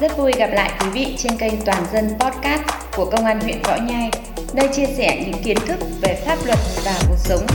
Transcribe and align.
Rất 0.00 0.16
vui 0.18 0.32
gặp 0.38 0.50
lại 0.52 0.70
quý 0.80 0.86
vị 0.94 1.14
trên 1.18 1.32
kênh 1.38 1.52
Toàn 1.64 1.84
dân 1.92 2.04
Podcast 2.04 2.62
của 2.96 3.04
Công 3.04 3.24
an 3.24 3.40
huyện 3.40 3.56
Võ 3.64 3.76
Nhai. 3.76 4.10
Đây 4.54 4.68
chia 4.72 4.86
sẻ 4.86 5.22
những 5.24 5.42
kiến 5.44 5.56
thức 5.66 5.76
về 6.02 6.14
pháp 6.14 6.38
luật 6.46 6.58
và 6.84 6.98
cuộc 7.08 7.18
sống. 7.18 7.46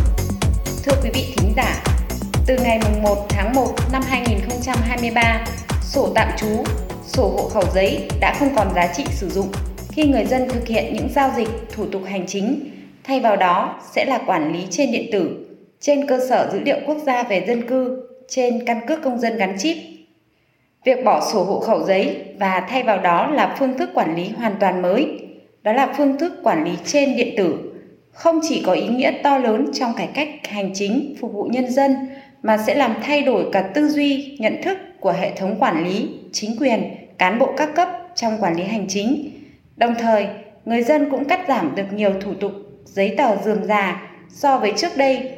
Thưa 0.84 0.92
quý 1.04 1.10
vị 1.14 1.26
thính 1.36 1.54
giả, 1.56 1.84
từ 2.46 2.58
ngày 2.64 2.80
1 3.04 3.26
tháng 3.30 3.54
1 3.54 3.76
năm 3.92 4.02
2023, 4.06 5.46
sổ 5.82 6.12
tạm 6.16 6.28
trú, 6.38 6.64
sổ 7.06 7.28
hộ 7.28 7.50
khẩu 7.50 7.64
giấy 7.74 8.08
đã 8.20 8.36
không 8.40 8.56
còn 8.56 8.74
giá 8.76 8.94
trị 8.94 9.04
sử 9.12 9.30
dụng 9.30 9.48
khi 9.90 10.04
người 10.04 10.26
dân 10.26 10.50
thực 10.50 10.68
hiện 10.68 10.94
những 10.94 11.10
giao 11.16 11.32
dịch, 11.38 11.50
thủ 11.72 11.86
tục 11.92 12.02
hành 12.06 12.28
chính. 12.28 12.70
Thay 13.04 13.20
vào 13.20 13.36
đó 13.36 13.80
sẽ 13.96 14.06
là 14.06 14.20
quản 14.26 14.54
lý 14.54 14.68
trên 14.70 14.92
điện 14.92 15.10
tử, 15.12 15.46
trên 15.80 16.08
cơ 16.08 16.20
sở 16.30 16.50
dữ 16.54 16.60
liệu 16.60 16.78
quốc 16.86 16.98
gia 17.06 17.24
về 17.24 17.44
dân 17.48 17.68
cư, 17.68 18.10
trên 18.30 18.66
căn 18.66 18.82
cước 18.88 19.04
công 19.04 19.20
dân 19.20 19.38
gắn 19.38 19.56
chip 19.60 19.78
Việc 20.86 21.06
bỏ 21.06 21.32
sổ 21.34 21.44
hộ 21.44 21.60
khẩu 21.60 21.84
giấy 21.84 22.26
và 22.40 22.66
thay 22.70 22.84
vào 22.84 23.00
đó 23.00 23.28
là 23.32 23.56
phương 23.60 23.78
thức 23.78 23.90
quản 23.94 24.16
lý 24.16 24.30
hoàn 24.30 24.56
toàn 24.60 24.82
mới, 24.82 25.20
đó 25.64 25.74
là 25.74 25.94
phương 25.98 26.18
thức 26.18 26.34
quản 26.44 26.64
lý 26.64 26.72
trên 26.86 27.16
điện 27.16 27.34
tử, 27.38 27.74
không 28.12 28.40
chỉ 28.44 28.64
có 28.66 28.74
ý 28.74 28.88
nghĩa 28.88 29.12
to 29.24 29.38
lớn 29.38 29.72
trong 29.74 29.94
cải 29.98 30.08
cách 30.14 30.30
hành 30.44 30.72
chính 30.74 31.16
phục 31.22 31.34
vụ 31.34 31.44
nhân 31.44 31.72
dân 31.72 31.96
mà 32.44 32.58
sẽ 32.58 32.76
làm 32.76 32.96
thay 33.04 33.22
đổi 33.22 33.46
cả 33.52 33.62
tư 33.62 33.90
duy, 33.90 34.38
nhận 34.40 34.62
thức 34.64 34.78
của 35.00 35.12
hệ 35.12 35.32
thống 35.36 35.56
quản 35.60 35.84
lý, 35.84 36.10
chính 36.32 36.58
quyền, 36.60 36.84
cán 37.18 37.40
bộ 37.40 37.54
các 37.58 37.70
cấp 37.76 37.90
trong 38.16 38.38
quản 38.42 38.56
lý 38.56 38.64
hành 38.64 38.86
chính. 38.90 39.32
Đồng 39.78 39.96
thời, 39.96 40.28
người 40.66 40.84
dân 40.84 41.10
cũng 41.12 41.26
cắt 41.26 41.40
giảm 41.48 41.76
được 41.76 41.94
nhiều 41.94 42.12
thủ 42.22 42.34
tục 42.34 42.52
giấy 42.86 43.16
tờ 43.18 43.36
dườm 43.36 43.64
già 43.64 44.10
so 44.30 44.58
với 44.58 44.74
trước 44.78 44.98
đây 44.98 45.32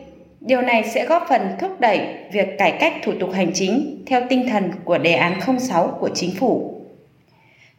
Điều 0.45 0.61
này 0.61 0.83
sẽ 0.83 1.05
góp 1.05 1.25
phần 1.29 1.41
thúc 1.59 1.79
đẩy 1.79 2.07
việc 2.31 2.57
cải 2.57 2.71
cách 2.79 2.93
thủ 3.03 3.13
tục 3.19 3.29
hành 3.33 3.51
chính 3.53 4.03
theo 4.05 4.21
tinh 4.29 4.49
thần 4.49 4.71
của 4.83 4.97
đề 4.97 5.13
án 5.13 5.59
06 5.59 5.97
của 5.99 6.09
chính 6.13 6.31
phủ. 6.35 6.81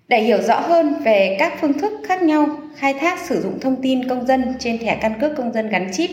Để 0.09 0.23
hiểu 0.23 0.43
rõ 0.43 0.61
hơn 0.61 0.95
về 1.05 1.37
các 1.39 1.53
phương 1.61 1.73
thức 1.73 1.93
khác 2.07 2.23
nhau 2.23 2.47
khai 2.77 2.95
thác 2.95 3.19
sử 3.19 3.43
dụng 3.43 3.61
thông 3.61 3.83
tin 3.83 4.09
công 4.09 4.27
dân 4.27 4.55
trên 4.59 4.79
thẻ 4.79 4.99
căn 5.01 5.21
cước 5.21 5.37
công 5.37 5.53
dân 5.53 5.69
gắn 5.69 5.91
chip 5.93 6.11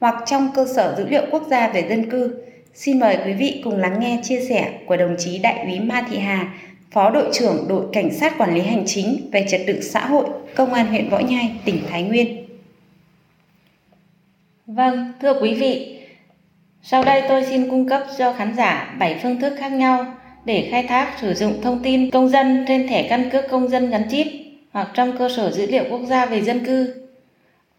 hoặc 0.00 0.14
trong 0.26 0.50
cơ 0.54 0.66
sở 0.76 0.94
dữ 0.98 1.06
liệu 1.08 1.22
quốc 1.30 1.42
gia 1.50 1.68
về 1.68 1.86
dân 1.88 2.10
cư, 2.10 2.34
xin 2.74 2.98
mời 2.98 3.18
quý 3.26 3.32
vị 3.32 3.60
cùng 3.64 3.76
lắng 3.76 4.00
nghe 4.00 4.20
chia 4.22 4.40
sẻ 4.40 4.72
của 4.86 4.96
đồng 4.96 5.16
chí 5.18 5.38
Đại 5.38 5.66
úy 5.66 5.80
Ma 5.80 6.06
Thị 6.10 6.18
Hà, 6.18 6.54
Phó 6.90 7.10
đội 7.10 7.28
trưởng 7.32 7.64
đội 7.68 7.84
Cảnh 7.92 8.14
sát 8.14 8.38
Quản 8.38 8.54
lý 8.54 8.60
Hành 8.60 8.82
chính 8.86 9.28
về 9.32 9.46
Trật 9.48 9.60
tự 9.66 9.80
xã 9.80 10.06
hội, 10.06 10.26
Công 10.54 10.72
an 10.72 10.86
huyện 10.86 11.08
Võ 11.08 11.18
Nhai, 11.18 11.52
tỉnh 11.64 11.78
Thái 11.90 12.02
Nguyên. 12.02 12.46
Vâng, 14.66 15.12
thưa 15.20 15.34
quý 15.40 15.54
vị, 15.54 15.93
sau 16.86 17.04
đây 17.04 17.22
tôi 17.28 17.44
xin 17.44 17.70
cung 17.70 17.88
cấp 17.88 18.02
cho 18.18 18.32
khán 18.32 18.54
giả 18.56 18.94
7 18.98 19.18
phương 19.22 19.40
thức 19.40 19.54
khác 19.58 19.72
nhau 19.72 20.06
để 20.44 20.68
khai 20.70 20.82
thác 20.82 21.12
sử 21.20 21.34
dụng 21.34 21.62
thông 21.62 21.82
tin 21.82 22.10
công 22.10 22.28
dân 22.28 22.64
trên 22.68 22.88
thẻ 22.88 23.06
căn 23.08 23.30
cước 23.30 23.44
công 23.50 23.68
dân 23.68 23.90
gắn 23.90 24.02
chip 24.10 24.26
hoặc 24.72 24.88
trong 24.94 25.18
cơ 25.18 25.28
sở 25.36 25.50
dữ 25.50 25.66
liệu 25.66 25.84
quốc 25.90 26.00
gia 26.08 26.26
về 26.26 26.42
dân 26.42 26.64
cư. 26.64 26.94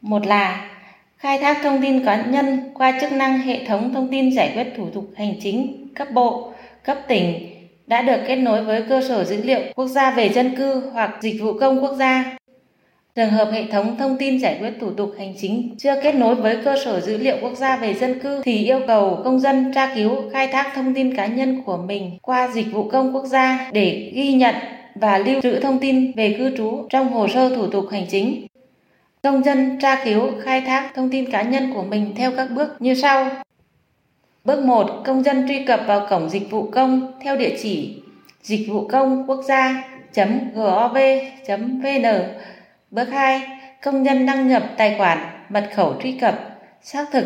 Một 0.02 0.25
là 0.25 0.70
khai 1.17 1.39
thác 1.39 1.58
thông 1.64 1.81
tin 1.81 2.06
cá 2.06 2.22
nhân 2.22 2.59
qua 2.73 2.97
chức 3.02 3.12
năng 3.12 3.39
hệ 3.39 3.66
thống 3.66 3.94
thông 3.94 4.08
tin 4.12 4.31
giải 4.31 4.52
quyết 4.56 4.67
thủ 4.78 4.89
tục 4.94 5.12
hành 5.16 5.34
chính 5.42 5.88
cấp 5.95 6.08
bộ, 6.12 6.53
cấp 6.84 6.97
tỉnh 7.08 7.50
đã 7.88 8.02
được 8.02 8.22
kết 8.28 8.36
nối 8.36 8.64
với 8.64 8.81
cơ 8.90 9.02
sở 9.08 9.23
dữ 9.23 9.44
liệu 9.44 9.62
quốc 9.75 9.88
gia 9.88 10.12
về 10.12 10.30
dân 10.30 10.56
cư 10.56 10.90
hoặc 10.94 11.17
dịch 11.22 11.42
vụ 11.42 11.53
công 11.59 11.84
quốc 11.84 11.95
gia. 11.95 12.38
Trường 13.16 13.30
hợp 13.30 13.49
hệ 13.52 13.66
thống 13.71 13.95
thông 13.99 14.17
tin 14.17 14.39
giải 14.39 14.58
quyết 14.61 14.71
thủ 14.80 14.91
tục 14.91 15.11
hành 15.17 15.33
chính 15.38 15.75
chưa 15.77 16.02
kết 16.03 16.16
nối 16.16 16.35
với 16.35 16.58
cơ 16.66 16.75
sở 16.85 17.02
dữ 17.02 17.17
liệu 17.17 17.38
quốc 17.41 17.53
gia 17.57 17.77
về 17.77 17.94
dân 17.94 18.19
cư 18.19 18.41
thì 18.44 18.63
yêu 18.63 18.80
cầu 18.88 19.22
công 19.23 19.39
dân 19.39 19.72
tra 19.75 19.95
cứu, 19.95 20.30
khai 20.33 20.47
thác 20.47 20.72
thông 20.75 20.94
tin 20.94 21.16
cá 21.16 21.25
nhân 21.25 21.61
của 21.66 21.77
mình 21.77 22.17
qua 22.22 22.47
dịch 22.47 22.72
vụ 22.72 22.89
công 22.89 23.16
quốc 23.16 23.25
gia 23.25 23.69
để 23.73 24.11
ghi 24.16 24.33
nhận 24.33 24.55
và 24.95 25.17
lưu 25.17 25.41
trữ 25.41 25.59
thông 25.59 25.80
tin 25.80 26.11
về 26.16 26.35
cư 26.38 26.57
trú 26.57 26.88
trong 26.89 27.13
hồ 27.13 27.27
sơ 27.27 27.55
thủ 27.55 27.67
tục 27.67 27.85
hành 27.91 28.05
chính. 28.09 28.47
Công 29.23 29.44
dân 29.44 29.79
tra 29.81 30.03
cứu, 30.06 30.22
khai 30.41 30.61
thác 30.61 30.91
thông 30.95 31.09
tin 31.09 31.31
cá 31.31 31.41
nhân 31.41 31.73
của 31.73 31.84
mình 31.84 32.13
theo 32.16 32.31
các 32.38 32.47
bước 32.51 32.81
như 32.81 32.95
sau. 32.95 33.29
Bước 34.44 34.66
1. 34.66 35.01
Công 35.06 35.23
dân 35.23 35.47
truy 35.47 35.63
cập 35.63 35.81
vào 35.88 36.07
cổng 36.09 36.29
dịch 36.29 36.51
vụ 36.51 36.69
công 36.72 37.11
theo 37.23 37.38
địa 37.38 37.57
chỉ 37.61 37.95
dịch 38.41 38.67
vụ 38.69 38.88
công 38.88 39.23
quốc 39.28 39.41
gia.gov.vn 39.47 40.16
Bước 42.95 43.09
2. 43.11 43.41
Công 43.81 44.03
nhân 44.03 44.25
đăng 44.25 44.47
nhập 44.47 44.63
tài 44.78 44.95
khoản, 44.97 45.17
mật 45.50 45.69
khẩu 45.75 45.95
truy 46.03 46.11
cập, 46.11 46.59
xác 46.81 47.06
thực, 47.11 47.25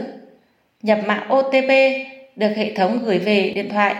nhập 0.81 0.99
mã 1.05 1.27
OTP 1.33 1.69
được 2.35 2.53
hệ 2.55 2.73
thống 2.73 2.99
gửi 3.03 3.19
về 3.19 3.51
điện 3.55 3.69
thoại. 3.69 3.95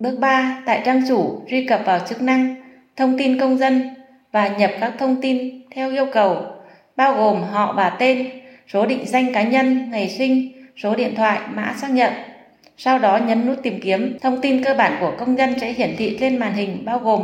Bước 0.00 0.18
3. 0.18 0.62
Tại 0.66 0.82
trang 0.84 1.02
chủ, 1.08 1.42
truy 1.50 1.66
cập 1.66 1.80
vào 1.84 1.98
chức 2.08 2.22
năng 2.22 2.56
thông 2.96 3.18
tin 3.18 3.40
công 3.40 3.58
dân 3.58 3.90
và 4.32 4.48
nhập 4.48 4.70
các 4.80 4.92
thông 4.98 5.22
tin 5.22 5.62
theo 5.70 5.90
yêu 5.90 6.06
cầu, 6.12 6.46
bao 6.96 7.14
gồm 7.14 7.42
họ 7.42 7.72
và 7.72 7.90
tên, 7.90 8.30
số 8.68 8.86
định 8.86 9.06
danh 9.06 9.32
cá 9.32 9.42
nhân, 9.42 9.90
ngày 9.90 10.08
sinh, 10.08 10.52
số 10.76 10.94
điện 10.94 11.14
thoại, 11.14 11.40
mã 11.50 11.74
xác 11.76 11.90
nhận. 11.90 12.12
Sau 12.76 12.98
đó 12.98 13.16
nhấn 13.16 13.46
nút 13.46 13.58
tìm 13.62 13.80
kiếm, 13.82 14.18
thông 14.20 14.40
tin 14.40 14.64
cơ 14.64 14.74
bản 14.74 14.96
của 15.00 15.12
công 15.18 15.38
dân 15.38 15.60
sẽ 15.60 15.72
hiển 15.72 15.94
thị 15.98 16.18
lên 16.18 16.36
màn 16.36 16.54
hình 16.54 16.84
bao 16.84 16.98
gồm 16.98 17.22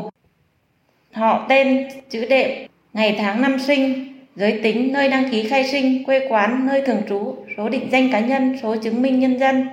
họ 1.12 1.47
tên, 1.49 1.88
chữ 2.11 2.27
đệm, 2.31 2.69
ngày 2.93 3.16
tháng 3.19 3.43
năm 3.43 3.59
sinh, 3.59 4.15
giới 4.37 4.60
tính, 4.62 4.93
nơi 4.93 5.09
đăng 5.09 5.31
ký 5.31 5.49
khai 5.49 5.65
sinh, 5.65 6.04
quê 6.04 6.26
quán, 6.28 6.66
nơi 6.66 6.82
thường 6.87 7.03
trú, 7.09 7.37
số 7.56 7.69
định 7.69 7.88
danh 7.93 8.12
cá 8.12 8.21
nhân, 8.21 8.59
số 8.62 8.76
chứng 8.76 9.03
minh 9.03 9.21
nhân 9.21 9.38
dân. 9.38 9.69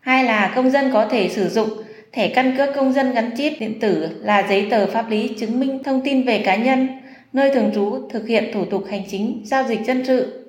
Hai 0.00 0.24
là 0.24 0.52
công 0.56 0.70
dân 0.70 0.90
có 0.92 1.06
thể 1.06 1.28
sử 1.28 1.48
dụng 1.48 1.68
thẻ 2.12 2.28
căn 2.28 2.56
cước 2.56 2.74
công 2.74 2.92
dân 2.92 3.14
gắn 3.14 3.30
chip 3.36 3.52
điện 3.60 3.80
tử 3.80 4.08
là 4.20 4.46
giấy 4.48 4.66
tờ 4.70 4.86
pháp 4.86 5.10
lý 5.10 5.28
chứng 5.28 5.60
minh 5.60 5.82
thông 5.84 6.00
tin 6.00 6.22
về 6.22 6.42
cá 6.44 6.56
nhân, 6.56 6.88
nơi 7.32 7.50
thường 7.54 7.70
trú, 7.74 8.08
thực 8.10 8.28
hiện 8.28 8.50
thủ 8.54 8.64
tục 8.64 8.84
hành 8.90 9.02
chính, 9.10 9.42
giao 9.44 9.64
dịch 9.64 9.80
dân 9.84 10.04
sự. 10.04 10.40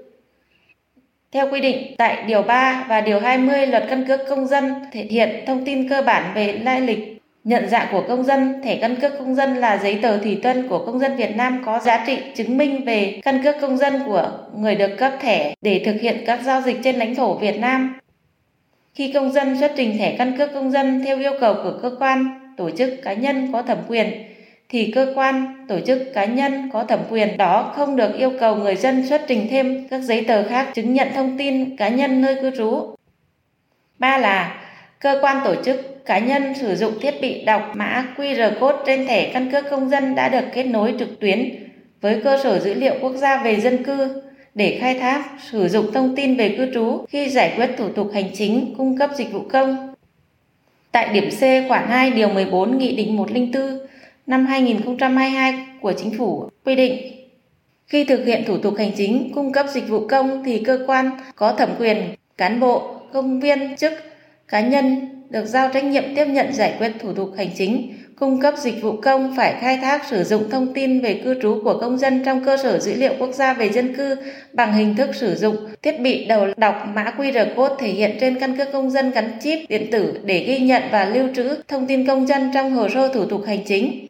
Theo 1.31 1.51
quy 1.51 1.61
định 1.61 1.95
tại 1.97 2.23
Điều 2.27 2.41
3 2.41 2.85
và 2.89 3.01
Điều 3.01 3.19
20 3.19 3.67
Luật 3.67 3.85
Căn 3.89 4.05
cước 4.07 4.19
Công 4.29 4.47
dân 4.47 4.73
thể 4.91 5.03
hiện 5.03 5.29
thông 5.47 5.65
tin 5.65 5.89
cơ 5.89 6.01
bản 6.01 6.31
về 6.35 6.59
lai 6.63 6.81
lịch, 6.81 7.14
Nhận 7.45 7.69
dạng 7.69 7.87
của 7.91 8.03
công 8.07 8.23
dân, 8.23 8.61
thẻ 8.63 8.77
căn 8.81 8.95
cước 8.95 9.11
công 9.19 9.35
dân 9.35 9.55
là 9.55 9.77
giấy 9.77 9.99
tờ 10.01 10.17
thủy 10.17 10.39
tân 10.43 10.67
của 10.67 10.85
công 10.85 10.99
dân 10.99 11.15
Việt 11.15 11.35
Nam 11.35 11.61
có 11.65 11.79
giá 11.79 12.03
trị 12.07 12.17
chứng 12.35 12.57
minh 12.57 12.85
về 12.85 13.19
căn 13.23 13.43
cước 13.43 13.55
công 13.61 13.77
dân 13.77 13.93
của 14.05 14.31
người 14.57 14.75
được 14.75 14.97
cấp 14.97 15.13
thẻ 15.21 15.53
để 15.61 15.81
thực 15.85 16.01
hiện 16.01 16.23
các 16.25 16.39
giao 16.43 16.61
dịch 16.61 16.77
trên 16.83 16.95
lãnh 16.95 17.15
thổ 17.15 17.33
Việt 17.33 17.59
Nam. 17.59 17.99
Khi 18.93 19.11
công 19.11 19.31
dân 19.31 19.59
xuất 19.59 19.71
trình 19.77 19.97
thẻ 19.97 20.15
căn 20.17 20.37
cước 20.37 20.53
công 20.53 20.71
dân 20.71 21.01
theo 21.05 21.19
yêu 21.19 21.31
cầu 21.39 21.53
của 21.53 21.73
cơ 21.81 21.91
quan, 21.99 22.27
tổ 22.57 22.69
chức 22.69 22.93
cá 23.03 23.13
nhân 23.13 23.49
có 23.53 23.61
thẩm 23.61 23.77
quyền 23.87 24.11
thì 24.69 24.91
cơ 24.95 25.13
quan, 25.15 25.65
tổ 25.67 25.79
chức 25.79 26.01
cá 26.13 26.25
nhân 26.25 26.69
có 26.73 26.83
thẩm 26.83 26.99
quyền 27.09 27.37
đó 27.37 27.73
không 27.75 27.95
được 27.95 28.15
yêu 28.17 28.31
cầu 28.39 28.55
người 28.55 28.75
dân 28.75 29.07
xuất 29.07 29.21
trình 29.27 29.47
thêm 29.49 29.87
các 29.87 29.99
giấy 30.03 30.25
tờ 30.27 30.49
khác 30.49 30.67
chứng 30.73 30.93
nhận 30.93 31.07
thông 31.15 31.37
tin 31.37 31.77
cá 31.77 31.89
nhân 31.89 32.21
nơi 32.21 32.35
cư 32.41 32.51
trú. 32.57 32.95
Ba 33.99 34.17
là 34.17 34.64
cơ 35.05 35.19
quan 35.21 35.41
tổ 35.45 35.55
chức 35.65 36.05
cá 36.05 36.19
nhân 36.19 36.53
sử 36.55 36.75
dụng 36.75 36.99
thiết 36.99 37.21
bị 37.21 37.45
đọc 37.45 37.61
mã 37.73 38.07
QR 38.17 38.59
code 38.59 38.77
trên 38.85 39.07
thẻ 39.07 39.31
căn 39.33 39.51
cước 39.51 39.65
công 39.69 39.89
dân 39.89 40.15
đã 40.15 40.29
được 40.29 40.45
kết 40.53 40.63
nối 40.63 40.95
trực 40.99 41.19
tuyến 41.19 41.55
với 42.01 42.21
cơ 42.23 42.39
sở 42.43 42.59
dữ 42.59 42.73
liệu 42.73 42.93
quốc 43.01 43.15
gia 43.15 43.43
về 43.43 43.59
dân 43.59 43.83
cư 43.83 44.21
để 44.55 44.77
khai 44.81 44.99
thác 44.99 45.25
sử 45.51 45.67
dụng 45.67 45.91
thông 45.91 46.15
tin 46.15 46.37
về 46.37 46.55
cư 46.57 46.73
trú 46.73 47.05
khi 47.09 47.29
giải 47.29 47.53
quyết 47.57 47.69
thủ 47.77 47.89
tục 47.89 48.11
hành 48.13 48.29
chính 48.33 48.73
cung 48.77 48.97
cấp 48.97 49.09
dịch 49.15 49.31
vụ 49.31 49.39
công. 49.49 49.93
Tại 50.91 51.09
điểm 51.13 51.29
C 51.29 51.69
khoản 51.69 51.87
2 51.87 52.11
điều 52.11 52.29
14 52.29 52.77
Nghị 52.77 52.95
định 52.95 53.15
104 53.15 53.79
năm 54.27 54.45
2022 54.45 55.53
của 55.81 55.93
Chính 55.93 56.17
phủ 56.17 56.49
quy 56.65 56.75
định 56.75 56.95
khi 57.87 58.03
thực 58.03 58.25
hiện 58.25 58.43
thủ 58.47 58.57
tục 58.57 58.73
hành 58.77 58.91
chính 58.97 59.31
cung 59.35 59.51
cấp 59.51 59.65
dịch 59.73 59.89
vụ 59.89 60.07
công 60.07 60.43
thì 60.43 60.59
cơ 60.65 60.79
quan 60.87 61.11
có 61.35 61.53
thẩm 61.53 61.69
quyền, 61.79 62.15
cán 62.37 62.59
bộ, 62.59 62.95
công 63.13 63.39
viên 63.39 63.75
chức 63.77 63.93
cá 64.47 64.61
nhân 64.61 65.09
được 65.29 65.45
giao 65.45 65.69
trách 65.73 65.83
nhiệm 65.83 66.03
tiếp 66.15 66.25
nhận 66.25 66.53
giải 66.53 66.75
quyết 66.79 66.91
thủ 66.99 67.13
tục 67.13 67.29
hành 67.37 67.49
chính, 67.57 67.93
cung 68.15 68.41
cấp 68.41 68.53
dịch 68.57 68.81
vụ 68.81 69.01
công 69.01 69.33
phải 69.37 69.55
khai 69.59 69.77
thác 69.77 70.05
sử 70.05 70.23
dụng 70.23 70.49
thông 70.49 70.73
tin 70.73 71.01
về 71.01 71.21
cư 71.23 71.41
trú 71.41 71.61
của 71.63 71.79
công 71.79 71.97
dân 71.97 72.23
trong 72.25 72.45
cơ 72.45 72.57
sở 72.57 72.79
dữ 72.79 72.93
liệu 72.93 73.13
quốc 73.19 73.31
gia 73.33 73.53
về 73.53 73.69
dân 73.69 73.95
cư 73.95 74.15
bằng 74.53 74.73
hình 74.73 74.95
thức 74.95 75.15
sử 75.15 75.35
dụng 75.35 75.55
thiết 75.81 75.99
bị 75.99 76.25
đầu 76.25 76.47
đọc 76.57 76.75
mã 76.93 77.13
QR 77.17 77.55
code 77.55 77.75
thể 77.79 77.87
hiện 77.87 78.17
trên 78.19 78.39
căn 78.39 78.57
cước 78.57 78.71
công 78.73 78.91
dân 78.91 79.11
gắn 79.11 79.31
chip 79.41 79.59
điện 79.69 79.91
tử 79.91 80.19
để 80.23 80.43
ghi 80.47 80.59
nhận 80.59 80.83
và 80.91 81.05
lưu 81.05 81.27
trữ 81.35 81.55
thông 81.67 81.87
tin 81.87 82.07
công 82.07 82.27
dân 82.27 82.51
trong 82.53 82.71
hồ 82.71 82.89
sơ 82.89 83.07
thủ 83.07 83.25
tục 83.25 83.41
hành 83.47 83.63
chính. 83.65 84.07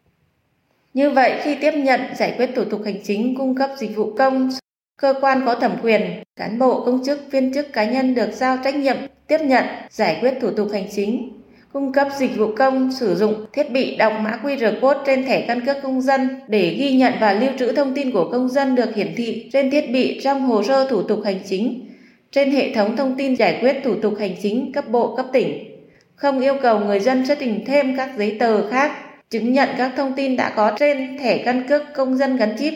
Như 0.94 1.10
vậy, 1.10 1.34
khi 1.44 1.56
tiếp 1.56 1.72
nhận 1.72 2.02
giải 2.18 2.34
quyết 2.38 2.50
thủ 2.56 2.64
tục 2.64 2.82
hành 2.86 3.04
chính 3.04 3.36
cung 3.36 3.56
cấp 3.56 3.70
dịch 3.78 3.96
vụ 3.96 4.14
công, 4.18 4.50
cơ 4.98 5.14
quan 5.22 5.42
có 5.46 5.56
thẩm 5.56 5.72
quyền, 5.84 6.24
cán 6.36 6.60
bộ, 6.60 6.86
công 6.86 7.04
chức, 7.06 7.32
viên 7.32 7.54
chức 7.54 7.74
cá 7.74 7.84
nhân 7.84 8.16
được 8.16 8.30
giao 8.34 8.58
trách 8.64 8.76
nhiệm 8.76 8.96
tiếp 9.28 9.42
nhận, 9.42 9.66
giải 9.90 10.18
quyết 10.22 10.34
thủ 10.42 10.52
tục 10.52 10.68
hành 10.74 10.88
chính, 10.92 11.32
cung 11.74 11.94
cấp 11.94 12.08
dịch 12.18 12.38
vụ 12.38 12.56
công 12.56 12.92
sử 12.92 13.16
dụng 13.16 13.46
thiết 13.54 13.72
bị 13.72 13.96
đọc 13.96 14.14
mã 14.22 14.40
QR 14.44 14.80
code 14.82 15.00
trên 15.06 15.26
thẻ 15.26 15.42
căn 15.48 15.66
cước 15.66 15.78
công 15.84 16.02
dân 16.02 16.30
để 16.48 16.76
ghi 16.80 16.94
nhận 16.94 17.14
và 17.20 17.34
lưu 17.34 17.50
trữ 17.60 17.72
thông 17.72 17.96
tin 17.96 18.12
của 18.12 18.30
công 18.32 18.50
dân 18.50 18.76
được 18.76 18.96
hiển 18.96 19.14
thị 19.16 19.50
trên 19.54 19.72
thiết 19.72 19.92
bị 19.92 20.20
trong 20.24 20.42
hồ 20.42 20.64
sơ 20.64 20.88
thủ 20.90 21.02
tục 21.02 21.20
hành 21.26 21.40
chính 21.46 21.90
trên 22.32 22.52
hệ 22.52 22.74
thống 22.74 22.98
thông 22.98 23.16
tin 23.18 23.36
giải 23.36 23.58
quyết 23.62 23.76
thủ 23.84 23.96
tục 24.02 24.14
hành 24.20 24.36
chính 24.42 24.74
cấp 24.74 24.86
bộ 24.90 25.16
cấp 25.16 25.26
tỉnh. 25.34 25.76
Không 26.16 26.40
yêu 26.40 26.56
cầu 26.62 26.80
người 26.80 27.00
dân 27.00 27.26
xuất 27.28 27.38
trình 27.40 27.64
thêm 27.66 27.98
các 27.98 28.10
giấy 28.18 28.38
tờ 28.40 28.70
khác 28.70 28.92
chứng 29.30 29.54
nhận 29.54 29.70
các 29.78 29.92
thông 29.98 30.14
tin 30.14 30.36
đã 30.36 30.50
có 30.56 30.72
trên 30.80 31.18
thẻ 31.18 31.38
căn 31.38 31.68
cước 31.68 31.84
công 31.94 32.18
dân 32.18 32.38
gắn 32.38 32.56
chip 32.60 32.74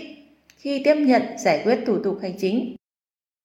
khi 0.60 0.82
tiếp 0.84 0.96
nhận 0.96 1.22
giải 1.38 1.62
quyết 1.64 1.80
thủ 1.86 1.98
tục 2.04 2.20
hành 2.22 2.34
chính. 2.38 2.76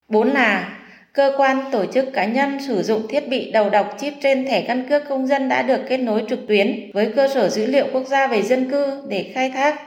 4 0.09 0.29
là 0.29 0.79
cơ 1.13 1.33
quan, 1.37 1.65
tổ 1.73 1.87
chức 1.87 2.13
cá 2.13 2.25
nhân 2.25 2.59
sử 2.67 2.83
dụng 2.83 3.09
thiết 3.09 3.29
bị 3.29 3.51
đầu 3.51 3.71
đọc 3.71 3.97
chip 3.99 4.15
trên 4.23 4.47
thẻ 4.47 4.65
căn 4.67 4.89
cước 4.89 5.03
công 5.09 5.27
dân 5.27 5.49
đã 5.49 5.63
được 5.63 5.81
kết 5.89 5.97
nối 5.97 6.25
trực 6.29 6.39
tuyến 6.49 6.91
với 6.95 7.13
cơ 7.17 7.29
sở 7.35 7.49
dữ 7.49 7.67
liệu 7.67 7.87
quốc 7.93 8.07
gia 8.09 8.27
về 8.27 8.43
dân 8.43 8.71
cư 8.71 9.03
để 9.09 9.31
khai 9.35 9.51
thác, 9.51 9.81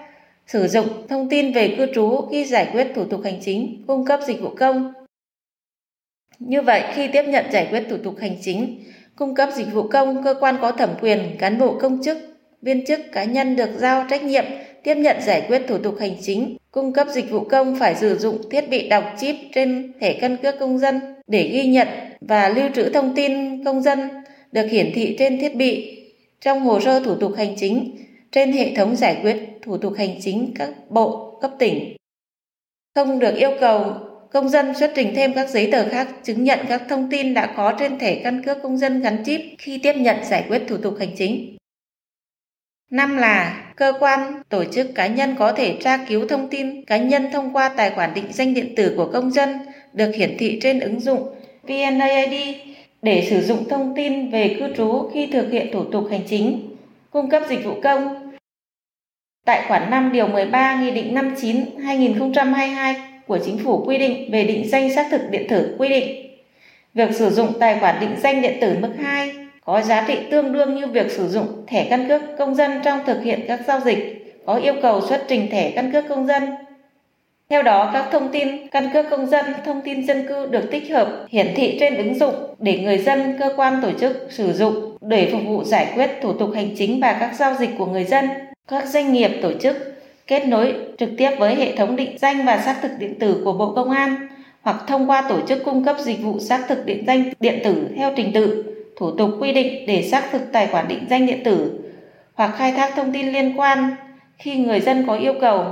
sử 0.48 0.68
dụng 0.68 1.08
thông 1.10 1.30
tin 1.30 1.54
về 1.54 1.76
cư 1.78 1.86
trú 1.94 2.28
khi 2.32 2.46
giải 2.46 2.70
quyết 2.74 2.88
thủ 2.96 3.06
tục 3.06 3.22
hành 3.24 3.40
chính, 3.42 3.84
cung 3.88 4.06
cấp 4.06 4.20
dịch 4.28 4.42
vụ 4.42 4.50
công. 4.50 4.94
Như 6.40 6.62
vậy, 6.62 6.84
khi 6.94 7.08
tiếp 7.08 7.24
nhận 7.28 7.46
giải 7.52 7.68
quyết 7.72 7.84
thủ 7.90 7.98
tục 8.04 8.16
hành 8.20 8.36
chính, 8.42 8.84
cung 9.16 9.36
cấp 9.36 9.50
dịch 9.56 9.74
vụ 9.74 9.88
công, 9.88 10.24
cơ 10.24 10.36
quan 10.40 10.58
có 10.62 10.72
thẩm 10.72 10.90
quyền, 11.02 11.36
cán 11.40 11.58
bộ 11.58 11.80
công 11.80 12.04
chức, 12.04 12.18
viên 12.62 12.86
chức 12.86 13.00
cá 13.12 13.24
nhân 13.24 13.56
được 13.56 13.70
giao 13.78 14.06
trách 14.10 14.24
nhiệm 14.24 14.46
tiếp 14.84 14.96
nhận 14.96 15.22
giải 15.22 15.46
quyết 15.48 15.62
thủ 15.68 15.78
tục 15.78 15.96
hành 16.00 16.16
chính, 16.22 16.58
cung 16.78 16.94
cấp 16.94 17.08
dịch 17.12 17.32
vụ 17.32 17.44
công 17.44 17.76
phải 17.76 17.96
sử 17.96 18.18
dụng 18.18 18.50
thiết 18.50 18.70
bị 18.70 18.90
đọc 18.90 19.04
chip 19.20 19.36
trên 19.54 19.94
thẻ 20.00 20.14
căn 20.14 20.38
cước 20.38 20.60
công 20.60 20.80
dân 20.80 21.00
để 21.28 21.50
ghi 21.54 21.66
nhận 21.66 21.88
và 22.22 22.50
lưu 22.50 22.70
trữ 22.76 22.90
thông 22.90 23.16
tin 23.16 23.64
công 23.64 23.82
dân 23.82 24.00
được 24.52 24.68
hiển 24.72 24.92
thị 24.96 25.16
trên 25.20 25.40
thiết 25.40 25.56
bị 25.56 25.98
trong 26.42 26.60
hồ 26.60 26.80
sơ 26.80 27.00
thủ 27.00 27.16
tục 27.16 27.32
hành 27.38 27.56
chính, 27.58 27.98
trên 28.32 28.52
hệ 28.52 28.76
thống 28.76 28.96
giải 28.96 29.18
quyết 29.22 29.38
thủ 29.62 29.78
tục 29.78 29.94
hành 29.98 30.22
chính 30.22 30.52
các 30.56 30.70
bộ, 30.90 31.38
cấp 31.42 31.52
tỉnh. 31.60 31.96
Không 32.96 33.20
được 33.20 33.36
yêu 33.36 33.52
cầu 33.60 33.94
công 34.32 34.50
dân 34.50 34.74
xuất 34.80 34.92
trình 34.96 35.14
thêm 35.16 35.34
các 35.34 35.50
giấy 35.50 35.70
tờ 35.72 35.90
khác 35.90 36.08
chứng 36.24 36.44
nhận 36.44 36.60
các 36.70 36.84
thông 36.90 37.10
tin 37.10 37.34
đã 37.34 37.54
có 37.58 37.74
trên 37.80 38.00
thẻ 38.00 38.16
căn 38.24 38.44
cước 38.44 38.58
công 38.64 38.78
dân 38.78 39.02
gắn 39.02 39.24
chip 39.26 39.42
khi 39.58 39.80
tiếp 39.84 39.94
nhận 39.94 40.16
giải 40.24 40.46
quyết 40.50 40.62
thủ 40.68 40.78
tục 40.78 40.96
hành 41.00 41.16
chính. 41.18 41.58
Năm 42.92 43.18
là 43.18 43.64
cơ 43.76 43.94
quan, 44.00 44.42
tổ 44.50 44.64
chức 44.66 44.88
cá 44.96 45.08
nhân 45.08 45.36
có 45.40 45.52
thể 45.52 45.78
tra 45.82 45.98
cứu 45.98 46.28
thông 46.28 46.50
tin 46.50 46.86
cá 46.86 46.98
nhân 46.98 47.28
thông 47.34 47.54
qua 47.54 47.70
tài 47.70 47.90
khoản 47.90 48.14
định 48.14 48.34
danh 48.34 48.54
điện 48.54 48.74
tử 48.76 48.94
của 48.98 49.10
công 49.14 49.32
dân 49.32 49.50
được 49.94 50.12
hiển 50.16 50.38
thị 50.38 50.60
trên 50.62 50.80
ứng 50.80 51.00
dụng 51.00 51.36
VNAID 51.64 52.56
để 53.02 53.28
sử 53.30 53.42
dụng 53.42 53.70
thông 53.70 53.94
tin 53.96 54.30
về 54.30 54.56
cư 54.60 54.76
trú 54.78 55.10
khi 55.14 55.28
thực 55.28 55.52
hiện 55.52 55.68
thủ 55.74 55.84
tục 55.84 56.08
hành 56.12 56.22
chính, 56.28 56.76
cung 57.12 57.30
cấp 57.30 57.44
dịch 57.50 57.66
vụ 57.66 57.82
công. 57.84 58.32
Tại 59.46 59.66
khoản 59.68 59.90
5 59.90 60.12
điều 60.14 60.28
13 60.28 60.82
Nghị 60.82 60.92
định 60.92 61.16
59/2022 61.16 62.94
của 63.28 63.40
Chính 63.46 63.58
phủ 63.58 63.86
quy 63.86 63.98
định 63.98 64.32
về 64.32 64.44
định 64.44 64.70
danh 64.70 64.96
xác 64.96 65.08
thực 65.12 65.22
điện 65.32 65.46
tử 65.50 65.76
quy 65.78 65.90
định 65.90 66.28
việc 66.94 67.16
sử 67.16 67.30
dụng 67.30 67.54
tài 67.60 67.80
khoản 67.80 68.00
định 68.00 68.16
danh 68.24 68.42
điện 68.42 68.58
tử 68.62 68.78
mức 68.82 68.94
2 69.04 69.47
có 69.68 69.82
giá 69.82 70.06
trị 70.08 70.18
tương 70.32 70.54
đương 70.54 70.76
như 70.76 70.88
việc 70.88 71.12
sử 71.12 71.28
dụng 71.28 71.48
thẻ 71.68 71.88
căn 71.90 72.08
cước 72.08 72.22
công 72.38 72.56
dân 72.56 72.72
trong 72.84 73.00
thực 73.06 73.24
hiện 73.24 73.40
các 73.48 73.60
giao 73.68 73.80
dịch 73.80 74.24
có 74.46 74.56
yêu 74.56 74.74
cầu 74.82 75.02
xuất 75.02 75.26
trình 75.28 75.50
thẻ 75.52 75.72
căn 75.72 75.92
cước 75.92 76.06
công 76.10 76.28
dân. 76.28 76.44
Theo 77.50 77.64
đó, 77.64 77.90
các 77.94 78.08
thông 78.12 78.32
tin 78.32 78.68
căn 78.68 78.90
cước 78.94 79.06
công 79.10 79.28
dân, 79.28 79.46
thông 79.66 79.82
tin 79.82 80.08
dân 80.08 80.28
cư 80.28 80.46
được 80.46 80.72
tích 80.72 80.92
hợp 80.92 81.26
hiển 81.30 81.54
thị 81.56 81.78
trên 81.80 81.96
ứng 81.96 82.16
dụng 82.16 82.36
để 82.60 82.80
người 82.80 82.98
dân, 82.98 83.36
cơ 83.40 83.54
quan 83.56 83.82
tổ 83.82 83.92
chức 84.00 84.28
sử 84.30 84.54
dụng 84.54 84.98
để 85.02 85.30
phục 85.32 85.42
vụ 85.48 85.64
giải 85.64 85.92
quyết 85.96 86.12
thủ 86.22 86.34
tục 86.34 86.50
hành 86.56 86.76
chính 86.78 87.00
và 87.00 87.18
các 87.20 87.36
giao 87.36 87.54
dịch 87.54 87.70
của 87.78 87.86
người 87.86 88.04
dân, 88.04 88.30
các 88.68 88.88
doanh 88.88 89.14
nghiệp 89.14 89.32
tổ 89.42 89.52
chức 89.54 89.76
kết 90.28 90.48
nối 90.48 90.76
trực 90.98 91.10
tiếp 91.18 91.30
với 91.40 91.56
hệ 91.56 91.76
thống 91.76 91.96
định 91.96 92.18
danh 92.18 92.46
và 92.46 92.58
xác 92.58 92.76
thực 92.82 92.92
điện 93.00 93.20
tử 93.20 93.42
của 93.44 93.54
Bộ 93.54 93.74
Công 93.76 93.92
an 93.92 94.28
hoặc 94.62 94.84
thông 94.88 95.10
qua 95.10 95.26
tổ 95.30 95.40
chức 95.48 95.64
cung 95.66 95.84
cấp 95.84 95.96
dịch 96.00 96.24
vụ 96.24 96.40
xác 96.40 96.66
thực 96.68 96.86
định 96.86 97.04
danh 97.08 97.24
điện 97.40 97.60
tử 97.64 97.88
theo 97.96 98.14
trình 98.16 98.32
tự 98.34 98.74
thủ 98.98 99.12
tục 99.12 99.30
quy 99.40 99.52
định 99.52 99.86
để 99.88 100.04
xác 100.04 100.28
thực 100.32 100.42
tài 100.52 100.68
khoản 100.68 100.88
định 100.88 101.08
danh 101.10 101.26
điện 101.26 101.44
tử 101.44 101.80
hoặc 102.34 102.56
khai 102.58 102.72
thác 102.72 102.94
thông 102.96 103.14
tin 103.14 103.28
liên 103.34 103.60
quan 103.60 103.96
khi 104.38 104.56
người 104.56 104.80
dân 104.80 105.04
có 105.08 105.16
yêu 105.16 105.34
cầu. 105.42 105.66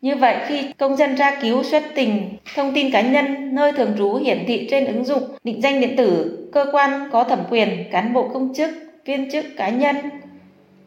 Như 0.00 0.16
vậy, 0.16 0.36
khi 0.46 0.62
công 0.78 0.96
dân 0.96 1.16
tra 1.16 1.40
cứu 1.40 1.62
xuất 1.62 1.82
trình 1.94 2.36
thông 2.54 2.74
tin 2.74 2.90
cá 2.90 3.00
nhân 3.00 3.54
nơi 3.54 3.72
thường 3.72 3.94
trú 3.98 4.14
hiển 4.14 4.44
thị 4.46 4.66
trên 4.70 4.84
ứng 4.84 5.04
dụng 5.04 5.22
định 5.44 5.62
danh 5.62 5.80
điện 5.80 5.96
tử, 5.96 6.38
cơ 6.52 6.66
quan 6.72 7.08
có 7.12 7.24
thẩm 7.24 7.38
quyền, 7.50 7.84
cán 7.92 8.12
bộ 8.12 8.28
công 8.28 8.54
chức, 8.54 8.70
viên 9.04 9.30
chức 9.30 9.44
cá 9.56 9.68
nhân 9.68 9.96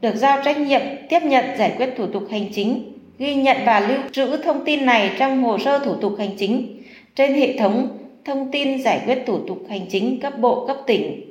được 0.02 0.16
giao 0.16 0.42
trách 0.46 0.58
nhiệm 0.58 0.82
tiếp 1.10 1.20
nhận 1.24 1.46
giải 1.58 1.74
quyết 1.78 1.90
thủ 1.98 2.08
tục 2.08 2.24
hành 2.32 2.46
chính, 2.54 2.94
ghi 3.18 3.36
nhận 3.36 3.58
và 3.66 3.80
lưu 3.80 3.98
trữ 4.12 4.38
thông 4.38 4.66
tin 4.66 4.86
này 4.86 5.12
trong 5.20 5.44
hồ 5.44 5.58
sơ 5.58 5.80
thủ 5.80 5.96
tục 5.96 6.16
hành 6.18 6.32
chính 6.38 6.84
trên 7.16 7.34
hệ 7.34 7.58
thống 7.58 7.98
thông 8.26 8.52
tin 8.52 8.84
giải 8.84 9.02
quyết 9.06 9.24
thủ 9.26 9.40
tục 9.48 9.58
hành 9.70 9.86
chính 9.90 10.20
cấp 10.20 10.40
bộ 10.40 10.68
cấp 10.68 10.78
tỉnh 10.88 11.31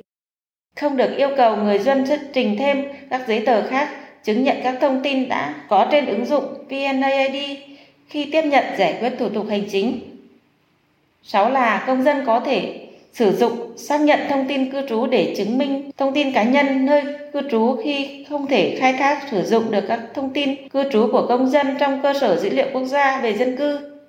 không 0.75 0.97
được 0.97 1.17
yêu 1.17 1.29
cầu 1.37 1.55
người 1.55 1.79
dân 1.79 2.07
xuất 2.07 2.19
trình 2.33 2.55
thêm 2.59 2.85
các 3.09 3.21
giấy 3.27 3.43
tờ 3.45 3.67
khác 3.67 3.89
chứng 4.23 4.43
nhận 4.43 4.57
các 4.63 4.75
thông 4.81 4.99
tin 5.03 5.29
đã 5.29 5.53
có 5.69 5.87
trên 5.91 6.05
ứng 6.05 6.25
dụng 6.25 6.43
VNAID 6.69 7.59
khi 8.07 8.29
tiếp 8.31 8.41
nhận 8.41 8.63
giải 8.77 8.97
quyết 8.99 9.13
thủ 9.19 9.29
tục 9.29 9.45
hành 9.49 9.63
chính. 9.71 9.99
6 11.23 11.49
là 11.49 11.83
công 11.87 12.03
dân 12.03 12.25
có 12.25 12.39
thể 12.39 12.87
sử 13.13 13.35
dụng 13.35 13.77
xác 13.77 14.01
nhận 14.01 14.19
thông 14.29 14.47
tin 14.47 14.71
cư 14.71 14.87
trú 14.87 15.07
để 15.07 15.33
chứng 15.37 15.57
minh 15.57 15.91
thông 15.97 16.13
tin 16.13 16.33
cá 16.33 16.43
nhân 16.43 16.85
nơi 16.85 17.03
cư 17.33 17.41
trú 17.51 17.81
khi 17.83 18.25
không 18.29 18.47
thể 18.47 18.77
khai 18.79 18.93
thác 18.93 19.27
sử 19.31 19.43
dụng 19.43 19.71
được 19.71 19.83
các 19.87 19.99
thông 20.13 20.33
tin 20.33 20.69
cư 20.69 20.91
trú 20.91 21.09
của 21.11 21.27
công 21.27 21.49
dân 21.49 21.67
trong 21.79 22.01
cơ 22.03 22.13
sở 22.13 22.39
dữ 22.39 22.49
liệu 22.49 22.67
quốc 22.73 22.85
gia 22.85 23.21
về 23.21 23.37
dân 23.37 23.57
cư. 23.57 23.99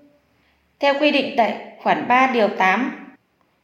Theo 0.81 0.94
quy 1.00 1.11
định 1.11 1.35
tại 1.37 1.56
khoản 1.82 2.09
3 2.09 2.31
điều 2.35 2.49
8, 2.49 3.12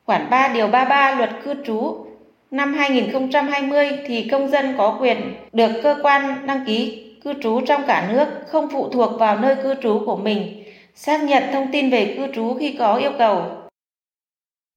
khoản 0.07 0.31
3 0.31 0.49
điều 0.49 0.67
33 0.67 1.15
luật 1.15 1.31
cư 1.45 1.55
trú 1.67 2.07
Năm 2.51 2.75
2020 2.75 3.91
thì 4.07 4.29
công 4.31 4.49
dân 4.49 4.75
có 4.79 4.99
quyền 5.01 5.35
được 5.53 5.71
cơ 5.83 5.97
quan 6.03 6.47
đăng 6.47 6.65
ký 6.67 7.05
cư 7.25 7.35
trú 7.43 7.61
trong 7.61 7.83
cả 7.87 8.09
nước 8.13 8.27
không 8.47 8.69
phụ 8.73 8.89
thuộc 8.89 9.19
vào 9.19 9.39
nơi 9.39 9.57
cư 9.63 9.75
trú 9.83 10.03
của 10.07 10.17
mình 10.17 10.65
xác 10.95 11.23
nhận 11.23 11.43
thông 11.53 11.67
tin 11.73 11.91
về 11.91 12.15
cư 12.17 12.33
trú 12.35 12.55
khi 12.55 12.77
có 12.79 12.97
yêu 12.97 13.11
cầu. 13.19 13.43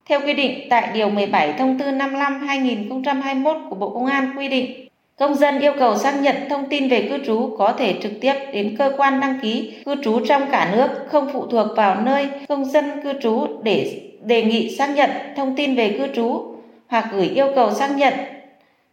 Theo 0.08 0.20
quy 0.20 0.34
định 0.34 0.66
tại 0.70 0.90
Điều 0.94 1.10
17 1.10 1.52
Thông 1.52 1.78
tư 1.78 1.84
55-2021 1.84 3.68
của 3.68 3.74
Bộ 3.74 3.90
Công 3.90 4.06
an 4.06 4.34
quy 4.38 4.48
định, 4.48 4.88
công 5.18 5.34
dân 5.34 5.60
yêu 5.60 5.72
cầu 5.78 5.98
xác 5.98 6.22
nhận 6.22 6.36
thông 6.50 6.68
tin 6.68 6.88
về 6.88 7.08
cư 7.10 7.24
trú 7.24 7.56
có 7.58 7.72
thể 7.72 7.94
trực 8.02 8.12
tiếp 8.20 8.34
đến 8.52 8.76
cơ 8.78 8.92
quan 8.96 9.20
đăng 9.20 9.38
ký 9.42 9.74
cư 9.84 9.94
trú 10.04 10.26
trong 10.26 10.42
cả 10.50 10.72
nước 10.76 10.88
không 11.08 11.30
phụ 11.32 11.46
thuộc 11.46 11.66
vào 11.76 12.00
nơi 12.00 12.28
công 12.48 12.64
dân 12.64 12.84
cư 13.02 13.12
trú 13.22 13.46
để 13.62 14.00
đề 14.24 14.42
nghị 14.42 14.76
xác 14.76 14.96
nhận 14.96 15.10
thông 15.36 15.56
tin 15.56 15.74
về 15.74 15.98
cư 15.98 16.14
trú 16.14 16.51
hoặc 16.92 17.08
gửi 17.12 17.28
yêu 17.28 17.46
cầu 17.54 17.74
xác 17.74 17.96
nhận 17.96 18.14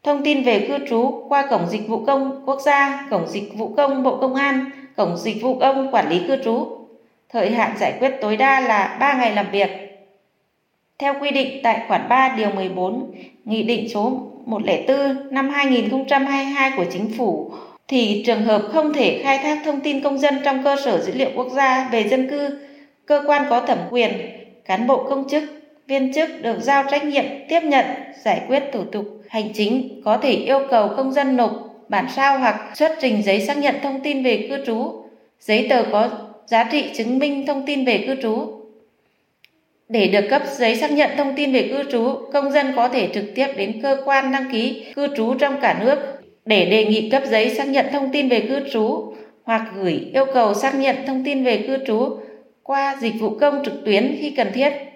thông 0.04 0.24
tin 0.24 0.44
về 0.44 0.66
cư 0.68 0.88
trú 0.90 1.25
qua 1.30 1.48
cổng 1.50 1.68
dịch 1.68 1.88
vụ 1.88 2.06
công 2.06 2.44
quốc 2.45 2.62
gia, 2.62 3.07
cổng 3.09 3.28
dịch 3.28 3.57
vụ 3.57 3.73
công 3.78 4.04
Bộ 4.04 4.18
Công 4.18 4.35
an, 4.35 4.66
cổng 4.97 5.18
dịch 5.18 5.42
vụ 5.42 5.59
công 5.59 5.92
quản 5.92 6.09
lý 6.09 6.21
cư 6.28 6.44
trú. 6.44 6.68
Thời 7.30 7.52
hạn 7.52 7.78
giải 7.80 7.94
quyết 8.00 8.12
tối 8.21 8.38
đa 8.38 8.59
là 8.59 8.97
3 9.00 9.14
ngày 9.14 9.35
làm 9.35 9.45
việc. 9.52 9.69
Theo 11.00 11.14
quy 11.21 11.31
định 11.31 11.59
tại 11.64 11.85
khoản 11.88 12.09
3 12.09 12.35
điều 12.38 12.50
14 12.50 13.12
Nghị 13.45 13.64
định 13.64 13.90
số 13.90 14.21
104 14.45 15.33
năm 15.33 15.50
2022 15.50 16.71
của 16.78 16.85
Chính 16.92 17.12
phủ 17.18 17.52
thì 17.88 18.23
trường 18.26 18.44
hợp 18.44 18.62
không 18.73 18.94
thể 18.94 19.21
khai 19.23 19.38
thác 19.38 19.59
thông 19.66 19.80
tin 19.80 20.04
công 20.04 20.18
dân 20.18 20.35
trong 20.45 20.64
cơ 20.64 20.76
sở 20.85 21.02
dữ 21.02 21.14
liệu 21.14 21.30
quốc 21.35 21.47
gia 21.56 21.90
về 21.92 22.09
dân 22.09 22.30
cư, 22.30 22.59
cơ 23.06 23.23
quan 23.28 23.45
có 23.50 23.62
thẩm 23.62 23.78
quyền, 23.90 24.12
cán 24.66 24.88
bộ 24.88 25.04
công 25.04 25.30
chức 25.30 25.58
viên 25.90 26.14
chức 26.14 26.30
được 26.42 26.60
giao 26.60 26.84
trách 26.92 27.06
nhiệm 27.06 27.26
tiếp 27.50 27.60
nhận 27.64 27.86
giải 28.24 28.42
quyết 28.48 28.64
thủ 28.72 28.84
tục 28.84 29.06
hành 29.28 29.54
chính 29.54 30.02
có 30.06 30.18
thể 30.18 30.31
yêu 30.31 30.60
cầu 30.69 30.90
công 30.98 31.12
dân 31.12 31.38
nộp 31.38 31.52
bản 31.88 32.06
sao 32.16 32.40
hoặc 32.40 32.72
xuất 32.76 32.92
trình 33.02 33.24
giấy 33.24 33.42
xác 33.42 33.58
nhận 33.58 33.76
thông 33.84 34.00
tin 34.00 34.24
về 34.24 34.48
cư 34.50 34.66
trú, 34.66 35.04
giấy 35.40 35.68
tờ 35.69 35.84
có 35.92 36.10
giá 36.46 36.64
trị 36.72 36.86
chứng 36.94 37.19
minh 37.19 37.46
thông 37.46 37.66
tin 37.66 37.86
về 37.86 38.04
cư 38.08 38.16
trú. 38.22 38.62
Để 39.90 40.08
được 40.08 40.28
cấp 40.30 40.42
giấy 40.58 40.76
xác 40.76 40.92
nhận 40.92 41.10
thông 41.18 41.34
tin 41.36 41.54
về 41.54 41.68
cư 41.68 41.92
trú, 41.92 42.16
công 42.34 42.52
dân 42.52 42.74
có 42.76 42.88
thể 42.88 43.10
trực 43.14 43.26
tiếp 43.36 43.48
đến 43.58 43.80
cơ 43.84 43.98
quan 44.06 44.31
đăng 44.31 44.52
ký 44.52 44.86
cư 44.96 45.08
trú 45.16 45.34
trong 45.34 45.56
cả 45.62 45.80
nước 45.81 46.00
để 46.46 46.66
đề 46.66 46.86
nghị 46.86 47.10
cấp 47.10 47.24
giấy 47.26 47.50
xác 47.50 47.68
nhận 47.68 47.86
thông 47.92 48.12
tin 48.12 48.30
về 48.30 48.40
cư 48.40 48.69
trú 48.72 49.14
hoặc 49.44 49.66
gửi 49.76 50.10
yêu 50.14 50.26
cầu 50.34 50.54
xác 50.54 50.76
nhận 50.76 50.96
thông 51.08 51.24
tin 51.24 51.44
về 51.44 51.64
cư 51.68 51.78
trú 51.86 52.18
qua 52.64 52.98
dịch 53.02 53.14
vụ 53.19 53.30
công 53.30 53.62
trực 53.66 53.86
tuyến 53.86 54.18
khi 54.19 54.30
cần 54.30 54.48
thiết 54.54 54.89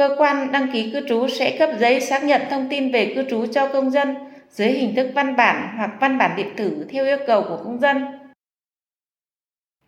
cơ 0.00 0.14
quan 0.18 0.52
đăng 0.52 0.68
ký 0.72 0.90
cư 0.90 1.08
trú 1.08 1.28
sẽ 1.28 1.56
cấp 1.58 1.70
giấy 1.80 2.00
xác 2.00 2.24
nhận 2.24 2.42
thông 2.50 2.68
tin 2.68 2.92
về 2.92 3.12
cư 3.14 3.24
trú 3.30 3.46
cho 3.46 3.66
công 3.66 3.90
dân 3.90 4.14
dưới 4.50 4.68
hình 4.68 4.94
thức 4.94 5.10
văn 5.14 5.36
bản 5.36 5.74
hoặc 5.76 5.90
văn 6.00 6.18
bản 6.18 6.36
điện 6.36 6.46
tử 6.56 6.86
theo 6.90 7.04
yêu 7.04 7.18
cầu 7.26 7.42
của 7.42 7.56
công 7.64 7.80
dân. 7.80 8.04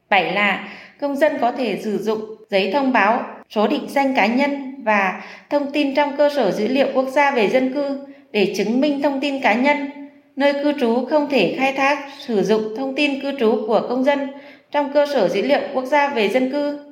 7 0.09 0.33
là 0.33 0.69
công 1.01 1.17
dân 1.17 1.33
có 1.41 1.53
thể 1.53 1.81
sử 1.85 1.99
dụng 1.99 2.21
giấy 2.51 2.71
thông 2.73 2.93
báo, 2.93 3.25
số 3.51 3.67
định 3.67 3.89
danh 3.89 4.15
cá 4.15 4.27
nhân 4.27 4.83
và 4.85 5.23
thông 5.51 5.73
tin 5.73 5.95
trong 5.95 6.17
cơ 6.17 6.31
sở 6.31 6.51
dữ 6.51 6.69
liệu 6.69 6.87
quốc 6.95 7.09
gia 7.09 7.31
về 7.31 7.49
dân 7.49 7.73
cư 7.73 7.99
để 8.33 8.55
chứng 8.57 8.81
minh 8.81 9.03
thông 9.03 9.21
tin 9.21 9.43
cá 9.43 9.55
nhân 9.55 9.91
nơi 10.37 10.53
cư 10.53 10.73
trú 10.81 11.07
không 11.11 11.29
thể 11.31 11.55
khai 11.59 11.73
thác, 11.73 12.09
sử 12.19 12.43
dụng 12.43 12.63
thông 12.77 12.95
tin 12.95 13.21
cư 13.21 13.39
trú 13.39 13.65
của 13.67 13.87
công 13.89 14.05
dân 14.05 14.31
trong 14.71 14.93
cơ 14.93 15.07
sở 15.15 15.29
dữ 15.29 15.43
liệu 15.43 15.61
quốc 15.75 15.85
gia 15.85 16.09
về 16.09 16.29
dân 16.29 16.51
cư 16.51 16.92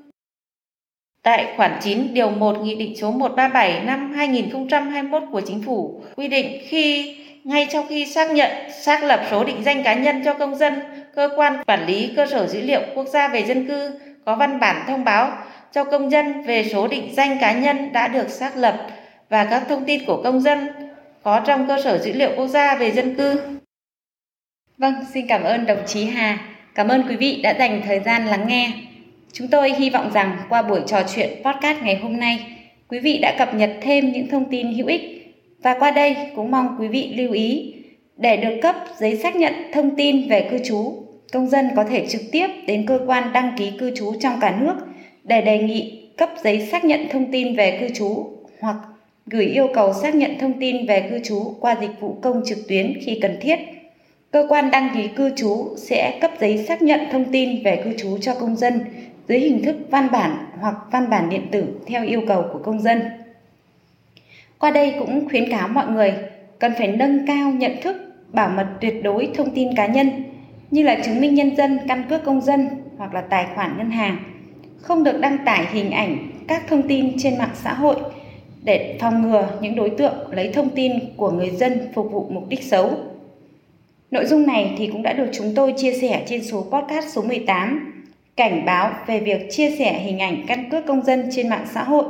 Tại 1.23 1.55
khoản 1.57 1.79
9 1.81 2.15
điều 2.15 2.31
1 2.31 2.57
Nghị 2.63 2.75
định 2.75 2.97
số 2.97 3.11
137 3.11 3.85
năm 3.85 4.13
2021 4.17 5.23
của 5.33 5.41
Chính 5.41 5.63
phủ 5.63 6.03
quy 6.17 6.29
định 6.29 6.63
khi 6.69 7.17
ngay 7.45 7.67
sau 7.71 7.85
khi 7.89 8.07
xác 8.07 8.31
nhận, 8.31 8.51
xác 8.83 9.03
lập 9.03 9.21
số 9.31 9.45
định 9.45 9.63
danh 9.65 9.83
cá 9.83 9.95
nhân 9.95 10.23
cho 10.25 10.35
công 10.35 10.55
dân, 10.55 10.81
cơ 11.15 11.29
quan 11.37 11.63
quản 11.67 11.87
lý 11.87 12.13
cơ 12.17 12.27
sở 12.27 12.47
dữ 12.47 12.61
liệu 12.61 12.81
quốc 12.95 13.09
gia 13.09 13.29
về 13.29 13.43
dân 13.45 13.69
cư 13.69 14.01
có 14.25 14.37
văn 14.37 14.61
bản 14.61 14.85
thông 14.87 15.05
báo 15.05 15.33
cho 15.73 15.85
công 15.85 16.11
dân 16.11 16.43
về 16.43 16.65
số 16.73 16.89
định 16.89 17.15
danh 17.17 17.39
cá 17.41 17.53
nhân 17.53 17.93
đã 17.93 18.09
được 18.09 18.29
xác 18.29 18.57
lập 18.57 18.87
và 19.29 19.45
các 19.45 19.63
thông 19.69 19.85
tin 19.85 20.05
của 20.05 20.23
công 20.23 20.41
dân 20.41 20.69
có 21.23 21.41
trong 21.47 21.69
cơ 21.69 21.83
sở 21.85 21.99
dữ 21.99 22.13
liệu 22.13 22.31
quốc 22.37 22.47
gia 22.47 22.75
về 22.75 22.91
dân 22.91 23.15
cư. 23.15 23.41
Vâng, 24.79 24.95
xin 25.15 25.27
cảm 25.27 25.43
ơn 25.43 25.67
đồng 25.67 25.83
chí 25.87 26.05
Hà. 26.05 26.39
Cảm 26.75 26.89
ơn 26.89 27.03
quý 27.09 27.17
vị 27.17 27.41
đã 27.43 27.55
dành 27.59 27.83
thời 27.87 28.01
gian 28.01 28.27
lắng 28.27 28.49
nghe. 28.49 28.73
Chúng 29.33 29.49
tôi 29.49 29.73
hy 29.79 29.91
vọng 29.91 30.11
rằng 30.15 30.37
qua 30.49 30.63
buổi 30.63 30.81
trò 30.87 31.03
chuyện 31.15 31.29
podcast 31.45 31.83
ngày 31.83 31.97
hôm 31.97 32.17
nay, 32.17 32.39
quý 32.89 32.99
vị 32.99 33.19
đã 33.19 33.35
cập 33.39 33.55
nhật 33.55 33.71
thêm 33.81 34.13
những 34.13 34.29
thông 34.29 34.45
tin 34.51 34.75
hữu 34.75 34.87
ích 34.87 35.03
và 35.63 35.77
qua 35.79 35.91
đây 35.91 36.17
cũng 36.37 36.51
mong 36.51 36.77
quý 36.79 36.89
vị 36.89 37.15
lưu 37.17 37.33
ý 37.33 37.75
để 38.17 38.37
được 38.37 38.59
cấp 38.63 38.77
giấy 38.99 39.17
xác 39.17 39.37
nhận 39.37 39.55
thông 39.73 39.97
tin 39.97 40.29
về 40.29 40.49
cư 40.51 40.59
trú, 40.65 41.03
công 41.33 41.47
dân 41.47 41.69
có 41.77 41.85
thể 41.85 42.07
trực 42.07 42.21
tiếp 42.33 42.47
đến 42.67 42.87
cơ 42.87 43.01
quan 43.07 43.33
đăng 43.33 43.53
ký 43.59 43.71
cư 43.79 43.97
trú 43.97 44.15
trong 44.21 44.41
cả 44.41 44.57
nước 44.61 44.75
để 45.25 45.41
đề 45.41 45.59
nghị 45.59 46.09
cấp 46.17 46.31
giấy 46.45 46.69
xác 46.71 46.85
nhận 46.85 47.09
thông 47.11 47.33
tin 47.33 47.57
về 47.57 47.79
cư 47.81 47.89
trú 47.95 48.27
hoặc 48.61 48.77
gửi 49.27 49.47
yêu 49.47 49.69
cầu 49.75 49.93
xác 50.03 50.15
nhận 50.15 50.39
thông 50.39 50.61
tin 50.61 50.87
về 50.87 51.09
cư 51.11 51.19
trú 51.25 51.55
qua 51.61 51.77
dịch 51.81 52.01
vụ 52.01 52.17
công 52.23 52.43
trực 52.47 52.59
tuyến 52.69 52.99
khi 53.01 53.19
cần 53.23 53.37
thiết. 53.41 53.57
Cơ 54.31 54.47
quan 54.49 54.71
đăng 54.71 54.91
ký 54.95 55.09
cư 55.17 55.31
trú 55.37 55.75
sẽ 55.77 56.19
cấp 56.21 56.31
giấy 56.41 56.65
xác 56.69 56.83
nhận 56.83 57.01
thông 57.13 57.25
tin 57.33 57.63
về 57.63 57.83
cư 57.85 57.93
trú 57.99 58.19
cho 58.19 58.35
công 58.35 58.57
dân 58.57 58.81
dưới 59.31 59.39
hình 59.39 59.63
thức 59.65 59.77
văn 59.91 60.09
bản 60.13 60.47
hoặc 60.61 60.75
văn 60.93 61.11
bản 61.11 61.31
điện 61.31 61.47
tử 61.53 61.65
theo 61.87 62.05
yêu 62.05 62.23
cầu 62.29 62.45
của 62.53 62.59
công 62.59 62.81
dân. 62.81 63.03
Qua 64.59 64.71
đây 64.71 64.95
cũng 64.99 65.29
khuyến 65.29 65.51
cáo 65.51 65.69
mọi 65.69 65.87
người 65.87 66.15
cần 66.59 66.73
phải 66.79 66.89
nâng 66.89 67.27
cao 67.27 67.51
nhận 67.51 67.73
thức 67.83 67.97
bảo 68.33 68.49
mật 68.49 68.67
tuyệt 68.81 68.95
đối 69.03 69.31
thông 69.35 69.51
tin 69.51 69.77
cá 69.77 69.87
nhân 69.87 70.11
như 70.71 70.83
là 70.83 70.99
chứng 71.05 71.21
minh 71.21 71.35
nhân 71.35 71.57
dân, 71.57 71.79
căn 71.89 72.05
cước 72.11 72.25
công 72.25 72.41
dân 72.41 72.69
hoặc 72.99 73.15
là 73.15 73.21
tài 73.21 73.47
khoản 73.55 73.79
ngân 73.79 73.91
hàng. 73.91 74.17
Không 74.81 75.05
được 75.05 75.21
đăng 75.21 75.39
tải 75.45 75.67
hình 75.73 75.91
ảnh 75.91 76.17
các 76.49 76.63
thông 76.69 76.89
tin 76.89 77.19
trên 77.19 77.39
mạng 77.39 77.55
xã 77.55 77.73
hội 77.73 77.97
để 78.63 78.99
phòng 79.01 79.23
ngừa 79.23 79.49
những 79.61 79.77
đối 79.77 79.91
tượng 79.91 80.15
lấy 80.31 80.53
thông 80.53 80.69
tin 80.69 80.93
của 81.17 81.31
người 81.31 81.51
dân 81.51 81.89
phục 81.95 82.13
vụ 82.13 82.27
mục 82.31 82.49
đích 82.49 82.63
xấu. 82.63 82.91
Nội 84.11 84.25
dung 84.27 84.47
này 84.47 84.75
thì 84.79 84.87
cũng 84.87 85.03
đã 85.03 85.13
được 85.13 85.29
chúng 85.33 85.53
tôi 85.57 85.75
chia 85.77 85.93
sẻ 85.93 86.25
trên 86.27 86.45
số 86.45 86.67
podcast 86.71 87.07
số 87.15 87.23
18 87.23 88.00
cảnh 88.41 88.65
báo 88.65 88.91
về 89.07 89.21
việc 89.21 89.51
chia 89.51 89.71
sẻ 89.71 89.99
hình 89.99 90.19
ảnh 90.19 90.45
căn 90.47 90.71
cước 90.71 90.87
công 90.87 91.03
dân 91.03 91.29
trên 91.31 91.49
mạng 91.49 91.67
xã 91.75 91.83
hội 91.83 92.05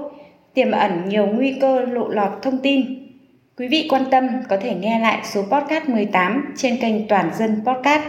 tiềm 0.55 0.71
ẩn 0.71 1.09
nhiều 1.09 1.27
nguy 1.27 1.57
cơ 1.61 1.81
lộ 1.81 2.09
lọt 2.09 2.31
thông 2.43 2.59
tin. 2.59 3.09
Quý 3.57 3.69
vị 3.69 3.87
quan 3.91 4.03
tâm 4.11 4.29
có 4.49 4.57
thể 4.57 4.75
nghe 4.75 5.01
lại 5.01 5.19
số 5.25 5.43
podcast 5.43 5.89
18 5.89 6.55
trên 6.57 6.77
kênh 6.81 7.09
Toàn 7.09 7.31
dân 7.35 7.63
Podcast. 7.67 8.03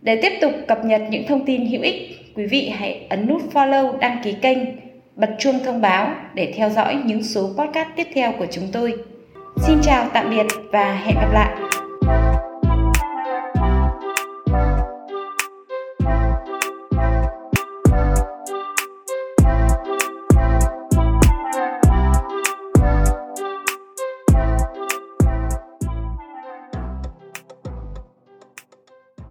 Để 0.00 0.20
tiếp 0.22 0.32
tục 0.40 0.52
cập 0.68 0.84
nhật 0.84 1.02
những 1.10 1.26
thông 1.26 1.46
tin 1.46 1.66
hữu 1.66 1.82
ích, 1.82 2.18
quý 2.34 2.46
vị 2.46 2.68
hãy 2.68 3.06
ấn 3.08 3.26
nút 3.26 3.42
follow 3.52 3.98
đăng 3.98 4.20
ký 4.24 4.34
kênh, 4.42 4.58
bật 5.16 5.30
chuông 5.38 5.58
thông 5.64 5.80
báo 5.80 6.14
để 6.34 6.52
theo 6.56 6.70
dõi 6.70 6.98
những 7.04 7.22
số 7.22 7.50
podcast 7.58 7.88
tiếp 7.96 8.06
theo 8.14 8.32
của 8.38 8.46
chúng 8.50 8.68
tôi. 8.72 8.94
Xin 9.66 9.78
chào 9.82 10.06
tạm 10.12 10.30
biệt 10.30 10.46
và 10.72 10.94
hẹn 10.94 11.14
gặp 11.14 11.32
lại. 11.32 11.69